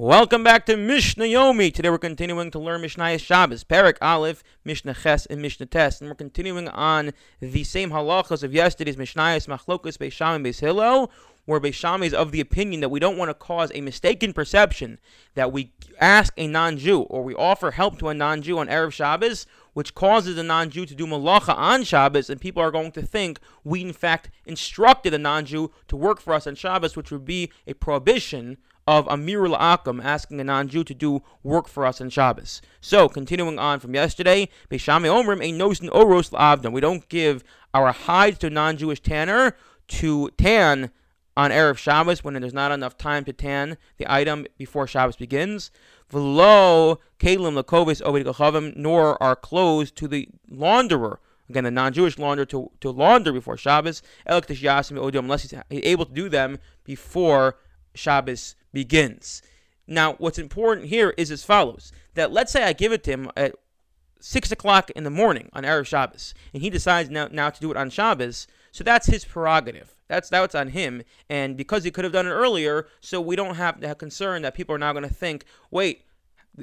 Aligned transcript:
Welcome 0.00 0.44
back 0.44 0.64
to 0.66 0.76
Mishnah 0.76 1.24
Yomi. 1.24 1.74
Today 1.74 1.90
we're 1.90 1.98
continuing 1.98 2.52
to 2.52 2.60
learn 2.60 2.82
Mishnah 2.82 3.18
Shabbos, 3.18 3.64
Perek 3.64 3.96
Aleph, 4.00 4.44
Mishnah 4.64 4.94
Ches, 4.94 5.26
and 5.26 5.42
Mishnah 5.42 5.66
Tes, 5.66 6.00
and 6.00 6.08
we're 6.08 6.14
continuing 6.14 6.68
on 6.68 7.10
the 7.40 7.64
same 7.64 7.90
halachas 7.90 8.44
of 8.44 8.54
yesterday's 8.54 8.96
Mishnah 8.96 9.40
Machlokas 9.48 9.98
Beisham 9.98 10.36
and 10.36 10.46
Beis 10.46 10.60
Hillel, 10.60 11.10
where 11.46 11.58
Beisham 11.58 12.04
is 12.04 12.14
of 12.14 12.30
the 12.30 12.40
opinion 12.40 12.80
that 12.80 12.90
we 12.90 13.00
don't 13.00 13.18
want 13.18 13.28
to 13.28 13.34
cause 13.34 13.72
a 13.74 13.80
mistaken 13.80 14.32
perception 14.32 15.00
that 15.34 15.50
we 15.50 15.72
ask 15.98 16.32
a 16.36 16.46
non-Jew 16.46 17.00
or 17.00 17.24
we 17.24 17.34
offer 17.34 17.72
help 17.72 17.98
to 17.98 18.08
a 18.08 18.14
non-Jew 18.14 18.56
on 18.56 18.68
erev 18.68 18.92
Shabbos, 18.92 19.48
which 19.72 19.96
causes 19.96 20.38
a 20.38 20.44
non-Jew 20.44 20.86
to 20.86 20.94
do 20.94 21.08
malacha 21.08 21.56
on 21.56 21.82
Shabbos, 21.82 22.30
and 22.30 22.40
people 22.40 22.62
are 22.62 22.70
going 22.70 22.92
to 22.92 23.02
think 23.02 23.40
we 23.64 23.80
in 23.80 23.92
fact 23.92 24.30
instructed 24.46 25.12
a 25.12 25.18
non-Jew 25.18 25.72
to 25.88 25.96
work 25.96 26.20
for 26.20 26.34
us 26.34 26.46
on 26.46 26.54
Shabbos, 26.54 26.94
which 26.94 27.10
would 27.10 27.24
be 27.24 27.50
a 27.66 27.74
prohibition 27.74 28.58
of 28.88 29.04
Amirul 29.04 29.54
Akam 29.58 30.02
asking 30.02 30.40
a 30.40 30.44
non-Jew 30.44 30.82
to 30.82 30.94
do 30.94 31.22
work 31.42 31.68
for 31.68 31.84
us 31.84 32.00
on 32.00 32.08
Shabbos. 32.08 32.62
So, 32.80 33.06
continuing 33.06 33.58
on 33.58 33.80
from 33.80 33.94
yesterday, 33.94 34.48
Omrim 34.70 35.42
a 35.42 35.90
oros. 35.90 36.72
We 36.72 36.80
don't 36.80 37.06
give 37.10 37.44
our 37.74 37.92
hides 37.92 38.38
to 38.38 38.46
a 38.46 38.50
non-Jewish 38.50 39.00
tanner 39.00 39.54
to 39.88 40.30
tan 40.38 40.90
on 41.36 41.50
Erev 41.50 41.76
Shabbos 41.76 42.24
when 42.24 42.32
there's 42.40 42.54
not 42.54 42.72
enough 42.72 42.96
time 42.96 43.26
to 43.26 43.32
tan 43.34 43.76
the 43.98 44.10
item 44.10 44.46
before 44.56 44.86
Shabbos 44.86 45.16
begins. 45.16 45.70
V'lo 46.10 46.96
kalim 47.18 47.62
lakovis 47.62 48.00
ovid 48.00 48.74
nor 48.74 49.22
are 49.22 49.36
clothes 49.36 49.90
to 49.90 50.08
the 50.08 50.30
launderer 50.50 51.18
again, 51.50 51.64
the 51.64 51.70
non-Jewish 51.70 52.16
launderer 52.16 52.48
to, 52.48 52.70
to 52.80 52.90
launder 52.90 53.32
before 53.34 53.58
Shabbos, 53.58 54.02
unless 54.26 55.42
he's 55.42 55.54
able 55.70 56.06
to 56.06 56.12
do 56.12 56.30
them 56.30 56.58
before 56.84 57.56
Shabbos 57.94 58.54
begins. 58.72 59.42
Now, 59.86 60.14
what's 60.14 60.38
important 60.38 60.88
here 60.88 61.14
is 61.16 61.30
as 61.30 61.44
follows: 61.44 61.92
that 62.14 62.32
let's 62.32 62.52
say 62.52 62.64
I 62.64 62.72
give 62.72 62.92
it 62.92 63.02
to 63.04 63.10
him 63.10 63.30
at 63.36 63.54
six 64.20 64.50
o'clock 64.50 64.90
in 64.90 65.04
the 65.04 65.10
morning 65.10 65.48
on 65.52 65.64
Erev 65.64 65.86
Shabbos, 65.86 66.34
and 66.52 66.62
he 66.62 66.70
decides 66.70 67.10
now 67.10 67.28
now 67.30 67.50
to 67.50 67.60
do 67.60 67.70
it 67.70 67.76
on 67.76 67.90
Shabbos. 67.90 68.46
So 68.70 68.84
that's 68.84 69.06
his 69.06 69.24
prerogative. 69.24 69.94
That's 70.08 70.28
that's 70.28 70.54
on 70.54 70.68
him, 70.68 71.02
and 71.28 71.56
because 71.56 71.84
he 71.84 71.90
could 71.90 72.04
have 72.04 72.12
done 72.12 72.26
it 72.26 72.30
earlier, 72.30 72.86
so 73.00 73.20
we 73.20 73.36
don't 73.36 73.56
have 73.56 73.80
to 73.80 73.88
have 73.88 73.98
concern 73.98 74.42
that 74.42 74.54
people 74.54 74.74
are 74.74 74.78
now 74.78 74.92
going 74.92 75.08
to 75.08 75.14
think, 75.14 75.44
wait. 75.70 76.04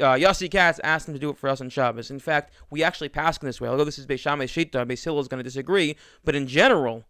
Uh, 0.00 0.14
Yossi 0.14 0.50
Katz 0.50 0.80
asked 0.82 1.06
him 1.06 1.14
to 1.14 1.20
do 1.20 1.30
it 1.30 1.38
for 1.38 1.48
us 1.48 1.60
on 1.60 1.70
Shabbos. 1.70 2.10
In 2.10 2.18
fact, 2.18 2.52
we 2.70 2.82
actually 2.82 3.08
pass 3.08 3.38
in 3.38 3.46
this 3.46 3.60
way. 3.60 3.68
Although 3.68 3.84
this 3.84 4.00
is 4.00 4.06
Beis 4.06 4.18
Shammai 4.18 4.46
Shita, 4.46 4.84
Beis 4.84 5.04
Hillel 5.04 5.20
is 5.20 5.28
going 5.28 5.38
to 5.38 5.44
disagree. 5.44 5.94
But 6.24 6.34
in 6.34 6.48
general, 6.48 7.04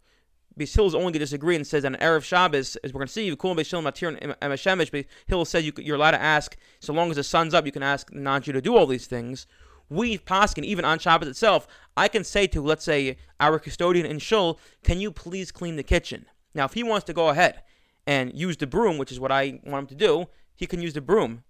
Beis 0.57 0.73
Hillel 0.73 0.87
is 0.87 0.95
only 0.95 1.05
going 1.05 1.13
to 1.13 1.19
disagree 1.19 1.55
and 1.55 1.65
says 1.65 1.85
on 1.85 1.95
an 1.95 2.01
Erev 2.01 2.23
Shabbos, 2.23 2.75
as 2.77 2.91
we're 2.91 2.99
going 2.99 3.07
to 3.07 3.13
see, 3.13 3.35
Kulam 3.35 3.57
Beis 3.57 3.69
Hillel 3.69 3.83
Matir 3.83 4.17
and 4.19 4.35
Emeshemish, 4.41 4.89
Beis 4.89 5.05
Hillel 5.27 5.45
says 5.45 5.65
you, 5.65 5.71
you're 5.77 5.95
allowed 5.95 6.11
to 6.11 6.21
ask, 6.21 6.57
so 6.79 6.93
long 6.93 7.09
as 7.11 7.17
the 7.17 7.23
sun's 7.23 7.53
up, 7.53 7.65
you 7.65 7.71
can 7.71 7.83
ask 7.83 8.11
non-Jew 8.11 8.53
to 8.53 8.61
do 8.61 8.75
all 8.75 8.87
these 8.87 9.05
things. 9.05 9.45
We 9.89 10.17
Paskin, 10.17 10.65
even 10.65 10.83
on 10.83 10.99
Shabbos 10.99 11.29
itself, 11.29 11.67
I 11.95 12.07
can 12.07 12.23
say 12.23 12.47
to, 12.47 12.61
let's 12.61 12.83
say, 12.83 13.17
our 13.39 13.59
custodian 13.59 14.05
in 14.05 14.19
Shul, 14.19 14.59
can 14.83 14.99
you 14.99 15.11
please 15.11 15.51
clean 15.51 15.75
the 15.75 15.83
kitchen? 15.83 16.25
Now, 16.53 16.65
if 16.65 16.73
he 16.73 16.83
wants 16.83 17.05
to 17.05 17.13
go 17.13 17.29
ahead 17.29 17.61
and 18.05 18.33
use 18.33 18.57
the 18.57 18.67
broom, 18.67 18.97
which 18.97 19.11
is 19.11 19.19
what 19.19 19.31
I 19.31 19.59
want 19.63 19.83
him 19.83 19.97
to 19.97 20.05
do, 20.05 20.27
he 20.55 20.65
can 20.65 20.81
use 20.81 20.93
the 20.93 21.01
broom. 21.01 21.43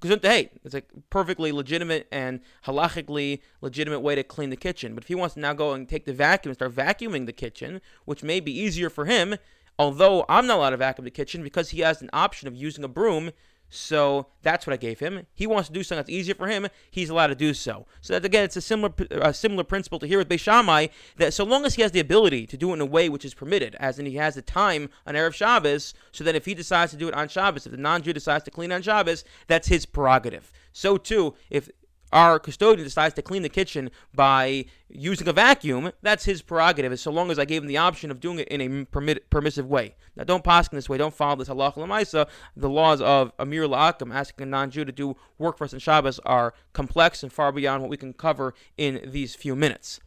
Because 0.00 0.18
hey, 0.22 0.50
it's 0.64 0.74
a 0.74 0.82
perfectly 1.10 1.50
legitimate 1.50 2.06
and 2.12 2.40
halachically 2.66 3.40
legitimate 3.60 4.00
way 4.00 4.14
to 4.14 4.22
clean 4.22 4.50
the 4.50 4.56
kitchen. 4.56 4.94
But 4.94 5.04
if 5.04 5.08
he 5.08 5.14
wants 5.14 5.34
to 5.34 5.40
now 5.40 5.54
go 5.54 5.72
and 5.72 5.88
take 5.88 6.04
the 6.04 6.12
vacuum 6.12 6.50
and 6.50 6.56
start 6.56 6.74
vacuuming 6.74 7.26
the 7.26 7.32
kitchen, 7.32 7.80
which 8.04 8.22
may 8.22 8.38
be 8.38 8.56
easier 8.56 8.90
for 8.90 9.06
him, 9.06 9.36
although 9.78 10.24
I'm 10.28 10.46
not 10.46 10.58
allowed 10.58 10.70
to 10.70 10.76
vacuum 10.76 11.04
the 11.04 11.10
kitchen 11.10 11.42
because 11.42 11.70
he 11.70 11.80
has 11.80 12.00
an 12.00 12.10
option 12.12 12.46
of 12.46 12.54
using 12.54 12.84
a 12.84 12.88
broom 12.88 13.32
so 13.70 14.28
that's 14.42 14.66
what 14.66 14.72
I 14.72 14.76
gave 14.76 14.98
him. 14.98 15.26
He 15.34 15.46
wants 15.46 15.68
to 15.68 15.74
do 15.74 15.82
something 15.82 16.00
that's 16.00 16.10
easier 16.10 16.34
for 16.34 16.46
him. 16.46 16.68
He's 16.90 17.10
allowed 17.10 17.28
to 17.28 17.34
do 17.34 17.52
so. 17.52 17.86
So 18.00 18.14
that 18.14 18.24
again, 18.24 18.44
it's 18.44 18.56
a 18.56 18.60
similar 18.60 18.92
a 19.10 19.34
similar 19.34 19.64
principle 19.64 19.98
to 19.98 20.06
here 20.06 20.18
with 20.18 20.28
Beishamai 20.28 20.90
that 21.16 21.34
so 21.34 21.44
long 21.44 21.66
as 21.66 21.74
he 21.74 21.82
has 21.82 21.92
the 21.92 22.00
ability 22.00 22.46
to 22.46 22.56
do 22.56 22.70
it 22.70 22.74
in 22.74 22.80
a 22.80 22.86
way 22.86 23.08
which 23.08 23.24
is 23.24 23.34
permitted, 23.34 23.76
as 23.78 23.98
in 23.98 24.06
he 24.06 24.16
has 24.16 24.36
the 24.36 24.42
time 24.42 24.88
on 25.06 25.14
erev 25.14 25.34
Shabbos, 25.34 25.94
so 26.12 26.24
that 26.24 26.34
if 26.34 26.46
he 26.46 26.54
decides 26.54 26.92
to 26.92 26.98
do 26.98 27.08
it 27.08 27.14
on 27.14 27.28
Shabbos, 27.28 27.66
if 27.66 27.72
the 27.72 27.78
non-Jew 27.78 28.12
decides 28.12 28.44
to 28.44 28.50
clean 28.50 28.72
on 28.72 28.82
Shabbos, 28.82 29.24
that's 29.46 29.68
his 29.68 29.84
prerogative. 29.86 30.50
So 30.72 30.96
too, 30.96 31.34
if 31.50 31.68
our 32.12 32.38
custodian 32.38 32.84
decides 32.84 33.14
to 33.14 33.22
clean 33.22 33.42
the 33.42 33.48
kitchen 33.48 33.90
by 34.14 34.64
using 34.88 35.28
a 35.28 35.32
vacuum, 35.32 35.92
that's 36.02 36.24
his 36.24 36.42
prerogative, 36.42 36.98
so 36.98 37.10
long 37.10 37.30
as 37.30 37.38
I 37.38 37.44
gave 37.44 37.62
him 37.62 37.68
the 37.68 37.76
option 37.76 38.10
of 38.10 38.20
doing 38.20 38.38
it 38.38 38.48
in 38.48 38.60
a 38.60 38.84
permit, 38.86 39.28
permissive 39.30 39.66
way. 39.66 39.94
Now, 40.16 40.24
don't 40.24 40.42
pass 40.42 40.68
in 40.68 40.76
this 40.76 40.88
way. 40.88 40.98
Don't 40.98 41.14
follow 41.14 41.36
this 41.36 41.48
halacha 41.48 41.76
lemaisa. 41.76 42.28
The 42.56 42.68
laws 42.68 43.00
of 43.00 43.32
Amir 43.38 43.68
La'akam, 43.68 44.12
asking 44.12 44.44
a 44.44 44.46
non-Jew 44.46 44.84
to 44.84 44.92
do 44.92 45.16
work 45.38 45.58
for 45.58 45.64
us 45.64 45.72
in 45.72 45.78
Shabbos, 45.78 46.18
are 46.26 46.54
complex 46.72 47.22
and 47.22 47.32
far 47.32 47.52
beyond 47.52 47.82
what 47.82 47.90
we 47.90 47.96
can 47.96 48.12
cover 48.12 48.54
in 48.76 49.00
these 49.06 49.34
few 49.34 49.54
minutes. 49.54 50.00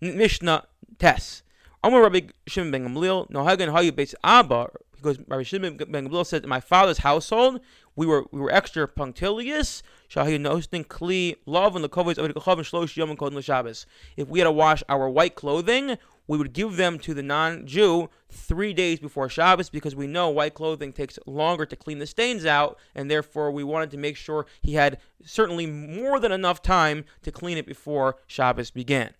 Mishnah 0.00 0.66
Tes. 0.98 1.42
Amar 1.82 2.02
Rabbi 2.02 2.28
Shimon 2.46 2.70
ben 2.70 2.88
Gamliel, 2.88 3.30
Nohagan 3.30 3.70
Hayu 3.70 3.92
Beis 3.92 4.14
Abba, 4.24 4.70
because 5.04 5.18
Rabbi 5.28 5.42
Shimon 5.42 5.76
ben 5.76 6.08
Gamliel 6.08 6.24
said, 6.24 6.44
in 6.44 6.48
my 6.48 6.60
father's 6.60 6.98
household, 6.98 7.60
we 7.94 8.06
were 8.06 8.24
we 8.32 8.40
were 8.40 8.50
extra 8.50 8.88
punctilious. 8.88 9.82
kli 10.10 11.36
love 11.44 11.76
and 11.76 11.84
the. 11.84 13.86
If 14.16 14.28
we 14.28 14.38
had 14.38 14.44
to 14.44 14.52
wash 14.52 14.82
our 14.88 15.08
white 15.10 15.34
clothing, 15.34 15.98
we 16.26 16.38
would 16.38 16.54
give 16.54 16.76
them 16.76 16.98
to 17.00 17.12
the 17.12 17.22
non-Jew 17.22 18.08
three 18.30 18.72
days 18.72 18.98
before 18.98 19.28
Shabbos 19.28 19.68
because 19.68 19.94
we 19.94 20.06
know 20.06 20.30
white 20.30 20.54
clothing 20.54 20.92
takes 20.92 21.18
longer 21.26 21.66
to 21.66 21.76
clean 21.76 21.98
the 21.98 22.06
stains 22.06 22.46
out, 22.46 22.78
and 22.94 23.10
therefore 23.10 23.50
we 23.50 23.62
wanted 23.62 23.90
to 23.90 23.98
make 23.98 24.16
sure 24.16 24.46
he 24.62 24.74
had 24.74 24.98
certainly 25.22 25.66
more 25.66 26.18
than 26.18 26.32
enough 26.32 26.62
time 26.62 27.04
to 27.22 27.30
clean 27.30 27.58
it 27.58 27.66
before 27.66 28.16
Shabbos 28.26 28.70
began. 28.70 29.12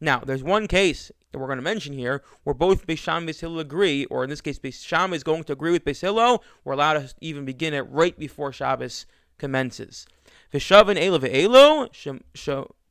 Now, 0.00 0.20
there's 0.20 0.42
one 0.42 0.68
case 0.68 1.10
that 1.32 1.38
we're 1.38 1.46
going 1.46 1.58
to 1.58 1.62
mention 1.62 1.92
here 1.92 2.22
where 2.44 2.54
both 2.54 2.86
Beisham 2.86 3.18
and 3.18 3.28
Beis 3.28 3.60
agree, 3.60 4.04
or 4.06 4.24
in 4.24 4.30
this 4.30 4.40
case, 4.40 4.58
Beisham 4.58 5.12
is 5.12 5.22
going 5.22 5.44
to 5.44 5.52
agree 5.52 5.72
with 5.72 5.84
Beis 5.84 6.40
We're 6.64 6.72
allowed 6.72 6.94
to 6.94 7.14
even 7.20 7.44
begin 7.44 7.74
it 7.74 7.82
right 7.90 8.18
before 8.18 8.52
Shabbos 8.52 9.06
commences. 9.38 10.06
Vishavin 10.52 11.00
Elo 11.00 11.18
Ve'elo, 11.18 11.88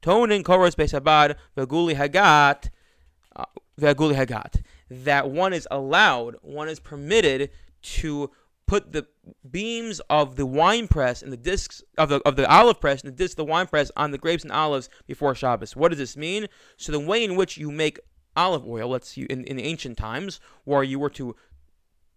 Tonin 0.02 0.44
Koros 0.44 0.76
Beis 0.76 0.94
Abad, 0.94 1.38
Hagat, 1.58 2.70
uh, 3.36 3.46
Hagat. 3.80 4.64
That 4.90 5.30
one 5.30 5.54
is 5.54 5.68
allowed, 5.70 6.38
one 6.42 6.70
is 6.70 6.80
permitted 6.80 7.50
to 7.82 8.32
put 8.68 8.92
the 8.92 9.08
beams 9.50 10.02
of 10.10 10.36
the 10.36 10.46
wine 10.46 10.88
press 10.88 11.22
and 11.22 11.32
the 11.32 11.38
discs 11.38 11.82
of 11.98 12.10
the 12.10 12.22
of 12.26 12.36
the 12.36 12.50
olive 12.50 12.80
press 12.80 13.02
and 13.02 13.12
the 13.12 13.16
discs 13.16 13.34
of 13.34 13.38
the 13.38 13.52
wine 13.52 13.66
press 13.66 13.90
on 13.96 14.12
the 14.12 14.18
grapes 14.18 14.44
and 14.44 14.52
olives 14.52 14.90
before 15.08 15.34
Shabbos. 15.34 15.76
What 15.76 15.90
does 15.90 15.98
this 15.98 16.18
mean? 16.18 16.48
So 16.76 16.92
the 16.92 17.00
way 17.00 17.24
in 17.24 17.36
which 17.36 17.58
you 17.58 17.72
make 17.72 17.98
olive 18.38 18.66
oil, 18.66 18.88
let's 18.88 19.18
in, 19.18 19.44
in 19.44 19.60
ancient 19.60 19.98
times, 19.98 20.40
where 20.64 20.84
you 20.84 21.00
were 21.00 21.10
to 21.12 21.36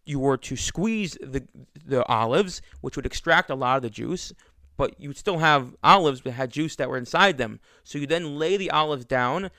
you 0.04 0.19
were 0.19 0.36
to 0.36 0.56
squeeze 0.56 1.16
the 1.20 1.47
the 1.84 2.04
olives, 2.06 2.62
which 2.81 2.97
would 2.97 3.06
extract 3.06 3.50
a 3.50 3.54
lot 3.54 3.76
of 3.76 3.82
the 3.82 3.91
juice, 3.91 4.32
but 4.76 4.98
you 5.00 5.09
would 5.09 5.19
still 5.19 5.38
have 5.38 5.75
olives 5.82 6.22
that 6.22 6.32
had 6.32 6.50
juice 6.50 6.76
that 6.76 6.88
were 6.88 6.97
inside 6.97 7.38
them. 7.38 7.60
So 7.84 7.98
you 7.98 8.06
then 8.06 8.38
lay 8.38 8.56
the 8.56 8.70
olives 8.70 9.04
down, 9.04 9.50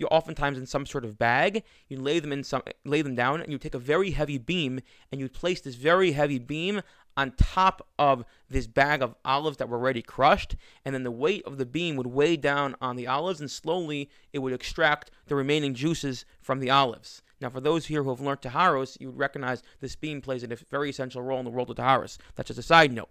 you 0.00 0.06
oftentimes 0.06 0.58
in 0.58 0.66
some 0.66 0.86
sort 0.86 1.04
of 1.04 1.18
bag. 1.18 1.62
You 1.88 2.00
lay 2.00 2.18
them 2.18 2.32
in 2.32 2.42
some, 2.42 2.62
lay 2.84 3.02
them 3.02 3.14
down, 3.14 3.40
and 3.42 3.52
you 3.52 3.58
take 3.58 3.74
a 3.74 3.78
very 3.78 4.10
heavy 4.12 4.38
beam 4.38 4.80
and 5.12 5.20
you 5.20 5.28
place 5.28 5.60
this 5.60 5.74
very 5.74 6.12
heavy 6.12 6.38
beam 6.38 6.80
on 7.16 7.32
top 7.32 7.86
of 7.98 8.24
this 8.48 8.66
bag 8.66 9.02
of 9.02 9.14
olives 9.24 9.56
that 9.58 9.68
were 9.68 9.76
already 9.76 10.02
crushed, 10.02 10.56
and 10.84 10.94
then 10.94 11.02
the 11.02 11.10
weight 11.10 11.44
of 11.44 11.58
the 11.58 11.66
beam 11.66 11.96
would 11.96 12.06
weigh 12.06 12.36
down 12.36 12.76
on 12.80 12.96
the 12.96 13.06
olives, 13.06 13.40
and 13.40 13.50
slowly 13.50 14.10
it 14.32 14.38
would 14.38 14.52
extract 14.52 15.10
the 15.26 15.34
remaining 15.34 15.74
juices 15.74 16.24
from 16.40 16.60
the 16.60 16.70
olives. 16.70 17.22
Now, 17.40 17.48
for 17.48 17.60
those 17.60 17.86
here 17.86 18.02
who 18.02 18.10
have 18.10 18.20
learned 18.20 18.42
Taharos, 18.42 19.00
you 19.00 19.08
would 19.08 19.18
recognize 19.18 19.62
this 19.80 19.96
beam 19.96 20.20
plays 20.20 20.42
a 20.42 20.48
very 20.70 20.90
essential 20.90 21.22
role 21.22 21.38
in 21.38 21.44
the 21.44 21.50
world 21.50 21.70
of 21.70 21.76
Taharos. 21.76 22.18
That's 22.36 22.48
just 22.48 22.60
a 22.60 22.62
side 22.62 22.92
note. 22.92 23.08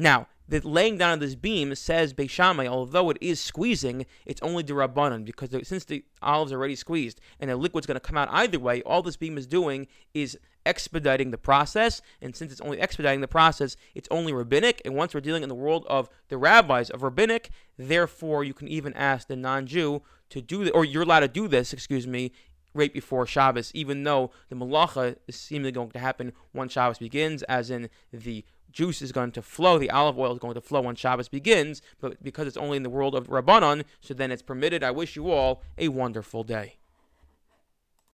Now, 0.00 0.28
the 0.48 0.66
laying 0.66 0.96
down 0.96 1.12
of 1.12 1.20
this 1.20 1.34
beam 1.34 1.74
says 1.74 2.14
Beishamai, 2.14 2.66
although 2.66 3.10
it 3.10 3.18
is 3.20 3.38
squeezing, 3.38 4.06
it's 4.24 4.40
only 4.40 4.62
the 4.62 4.72
Rabbanan, 4.72 5.26
because 5.26 5.50
since 5.68 5.84
the 5.84 6.02
olive's 6.22 6.54
already 6.54 6.74
squeezed 6.74 7.20
and 7.38 7.50
the 7.50 7.56
liquid's 7.56 7.86
going 7.86 7.96
to 7.96 8.00
come 8.00 8.16
out 8.16 8.28
either 8.32 8.58
way, 8.58 8.80
all 8.82 9.02
this 9.02 9.18
beam 9.18 9.36
is 9.36 9.46
doing 9.46 9.86
is 10.14 10.38
expediting 10.64 11.32
the 11.32 11.38
process. 11.38 12.00
And 12.22 12.34
since 12.34 12.50
it's 12.50 12.62
only 12.62 12.80
expediting 12.80 13.20
the 13.20 13.28
process, 13.28 13.76
it's 13.94 14.08
only 14.10 14.32
rabbinic. 14.32 14.80
And 14.86 14.94
once 14.94 15.12
we're 15.12 15.20
dealing 15.20 15.42
in 15.42 15.50
the 15.50 15.54
world 15.54 15.84
of 15.86 16.08
the 16.28 16.38
rabbis 16.38 16.88
of 16.88 17.02
rabbinic, 17.02 17.50
therefore 17.76 18.42
you 18.42 18.54
can 18.54 18.68
even 18.68 18.94
ask 18.94 19.28
the 19.28 19.36
non 19.36 19.66
Jew 19.66 20.00
to 20.30 20.40
do 20.40 20.64
this, 20.64 20.72
or 20.72 20.86
you're 20.86 21.02
allowed 21.02 21.20
to 21.20 21.28
do 21.28 21.46
this, 21.46 21.74
excuse 21.74 22.06
me, 22.06 22.32
right 22.74 22.92
before 22.92 23.26
Shabbos, 23.26 23.70
even 23.74 24.04
though 24.04 24.30
the 24.48 24.56
malacha 24.56 25.16
is 25.26 25.36
seemingly 25.36 25.72
going 25.72 25.90
to 25.90 25.98
happen 25.98 26.32
once 26.54 26.72
Shabbos 26.72 26.98
begins, 26.98 27.42
as 27.44 27.70
in 27.70 27.90
the 28.12 28.44
juice 28.72 29.02
is 29.02 29.12
going 29.12 29.32
to 29.32 29.42
flow, 29.42 29.78
the 29.78 29.90
olive 29.90 30.18
oil 30.18 30.32
is 30.32 30.38
going 30.38 30.54
to 30.54 30.60
flow 30.60 30.80
when 30.82 30.96
Shabbos 30.96 31.28
begins, 31.28 31.82
but 32.00 32.22
because 32.22 32.46
it's 32.46 32.56
only 32.56 32.76
in 32.76 32.82
the 32.82 32.90
world 32.90 33.14
of 33.14 33.28
Rabbanon, 33.28 33.84
so 34.00 34.14
then 34.14 34.30
it's 34.30 34.42
permitted. 34.42 34.82
I 34.82 34.90
wish 34.90 35.16
you 35.16 35.30
all 35.30 35.62
a 35.78 35.88
wonderful 35.88 36.42
day. 36.42 36.79